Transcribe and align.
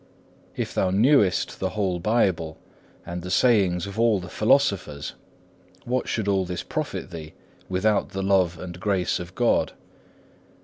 If 0.55 0.73
thou 0.73 0.89
knewest 0.89 1.59
the 1.59 1.69
whole 1.77 1.99
Bible, 1.99 2.57
and 3.05 3.21
the 3.21 3.29
sayings 3.29 3.85
of 3.85 3.99
all 3.99 4.19
the 4.19 4.29
philosophers, 4.29 5.13
what 5.85 6.07
should 6.07 6.27
all 6.27 6.43
this 6.43 6.63
profit 6.63 7.11
thee 7.11 7.35
without 7.69 8.09
the 8.09 8.23
love 8.23 8.57
and 8.57 8.79
grace 8.79 9.19
of 9.19 9.35
God? 9.35 9.73